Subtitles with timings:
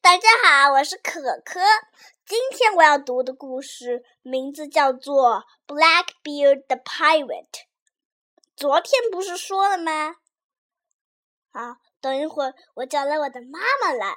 [0.00, 1.60] 大家好，我是可可。
[2.24, 7.50] 今天我要读的故事名字叫做《Blackbeard the Pirate》。
[8.56, 10.16] 昨天不是说了吗？
[11.52, 14.16] 好，等一会儿我叫来我的妈妈来。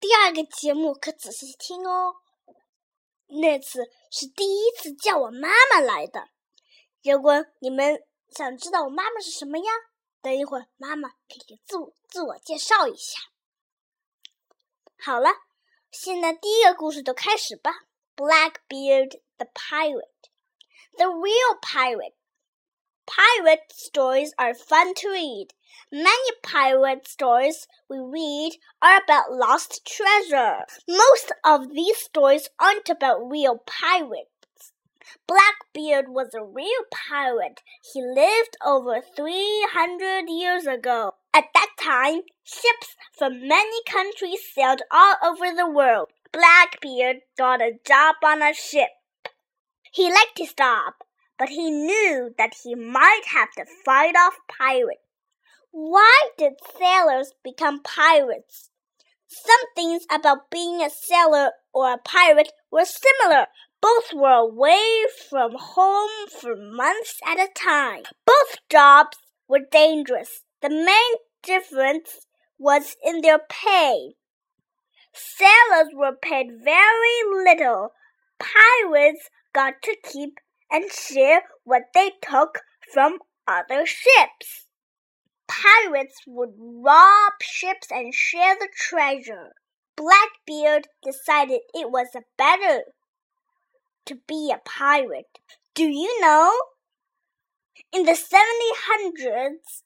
[0.00, 2.16] 第二个节目可仔细听哦。
[3.26, 6.28] 那次是第一次叫我妈妈来的。
[7.02, 9.74] 如果你们想知道我妈妈是什么样，
[10.22, 13.18] 等一会儿妈妈可以自我自我介绍一下。
[15.05, 15.29] 好了，
[15.91, 17.71] 现在第一个故事就开始吧。
[18.15, 20.29] Blackbeard the Pirate,
[20.97, 22.13] the real pirate.
[23.05, 25.49] Pirate stories are fun to read.
[25.91, 30.65] Many pirate stories we read are about lost treasure.
[30.87, 34.71] Most of these stories aren't about real pirates.
[35.27, 37.61] Blackbeard was a real pirate.
[37.91, 41.15] He lived over 300 years ago.
[41.33, 46.08] At that time, ships from many countries sailed all over the world.
[46.32, 48.90] Blackbeard got a job on a ship.
[49.92, 50.94] He liked his job,
[51.38, 55.00] but he knew that he might have to fight off pirates.
[55.70, 58.70] Why did sailors become pirates?
[59.28, 63.46] Some things about being a sailor or a pirate were similar,
[63.82, 68.04] both were away from home for months at a time.
[68.24, 70.42] Both jobs were dangerous.
[70.62, 71.14] The main
[71.46, 72.26] difference
[72.58, 74.14] was in their pay.
[75.14, 77.92] Sailors were paid very little.
[78.38, 82.58] Pirates got to keep and share what they took
[82.92, 84.66] from other ships.
[85.48, 89.52] Pirates would rob ships and share the treasure.
[89.96, 92.82] Blackbeard decided it was better
[94.04, 95.38] to be a pirate.
[95.74, 96.52] Do you know?
[97.92, 99.82] In the 1700s,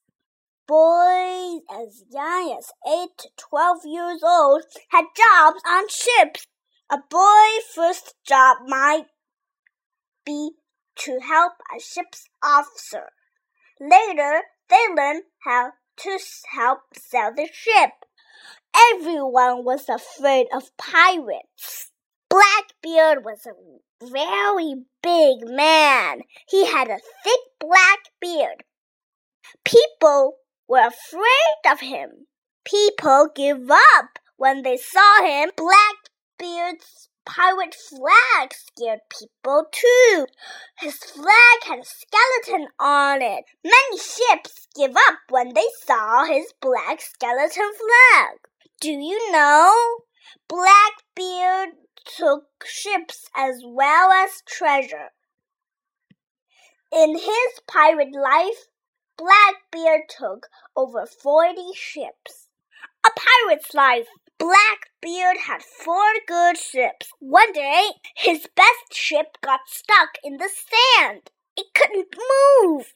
[0.71, 6.47] boys as young as 8 to 12 years old had jobs on ships.
[6.93, 9.07] A boy's first job might
[10.25, 10.53] be
[10.95, 13.09] to help a ship's officer.
[13.81, 16.19] Later, they learned how to
[16.53, 17.91] help sail the ship.
[18.95, 21.91] Everyone was afraid of pirates.
[22.29, 26.21] Blackbeard was a very big man.
[26.49, 28.63] He had a thick black beard.
[29.65, 30.37] People
[30.71, 32.29] were afraid of him.
[32.65, 35.51] People gave up when they saw him.
[35.57, 40.27] Blackbeard's pirate flag scared people too.
[40.79, 43.45] His flag had a skeleton on it.
[43.65, 48.37] Many ships gave up when they saw his black skeleton flag.
[48.81, 49.75] Do you know?
[50.49, 51.71] Blackbeard
[52.07, 55.11] took ships as well as treasure.
[56.93, 58.67] In his pirate life,
[60.09, 62.49] Took over 40 ships.
[63.05, 64.09] A pirate's life.
[64.39, 67.09] Blackbeard had four good ships.
[67.19, 71.31] One day, his best ship got stuck in the sand.
[71.57, 72.95] It couldn't move.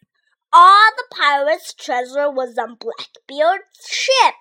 [0.53, 4.35] All the pirate's treasure was on Blackbeard's ship.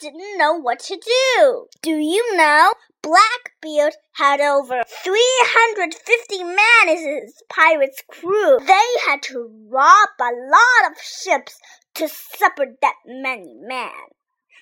[0.00, 1.66] Didn't know what to do.
[1.82, 2.72] Do you know?
[3.02, 8.58] Blackbeard had over 350 men in his pirate's crew.
[8.60, 11.58] They had to rob a lot of ships
[11.94, 13.90] to support that many men.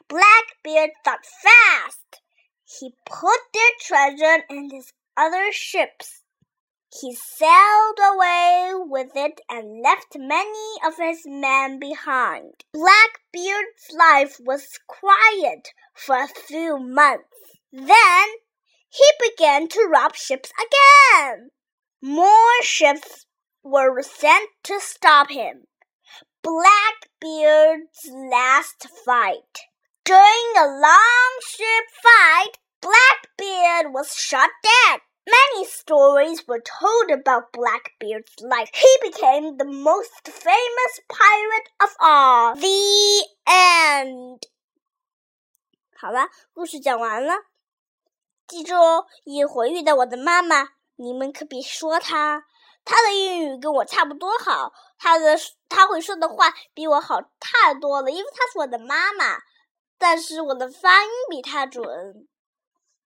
[0.08, 2.22] Blackbeard thought fast.
[2.64, 6.22] He put their treasure in his other ships.
[7.00, 12.64] He sailed away with it and left many of his men behind.
[12.72, 17.58] Blackbeard's life was quiet for a few months.
[17.70, 18.28] Then
[18.88, 21.50] he began to rob ships again.
[22.00, 23.26] More ships
[23.62, 25.66] were sent to stop him.
[26.42, 29.66] Blackbeard's last fight.
[30.04, 35.00] During a long ship fight, Blackbeard was shot dead.
[35.25, 38.69] Many stories were told about Blackbeard's life.
[38.73, 42.55] He became the most famous pirate of all.
[42.55, 44.41] The end.
[45.95, 47.35] 好了，故事讲完了。
[48.47, 52.45] 记住哦，一会儿遇到我的妈妈，你们可别说她。
[52.83, 55.37] 她的英语跟我差不多好，她的
[55.69, 59.37] 她会说的话比我好太多了，因为她是我的妈妈。
[59.99, 62.27] 但是我的发音比她准。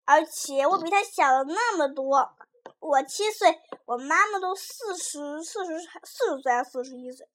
[0.04, 2.34] 而且我比他小了那么多，
[2.78, 7.28] 我七岁，我妈妈都四十四十四十岁还是四十一岁，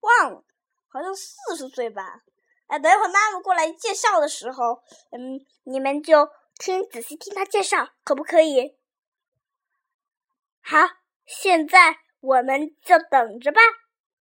[0.00, 0.44] 忘了，
[0.88, 2.22] 好像四十岁吧。
[2.68, 8.76] 哎，等一会儿妈妈过来介绍的时候，嗯，你们就听仔细听她介绍，可不可以？
[10.60, 10.76] 好，
[11.26, 13.60] 现在我们就等着吧。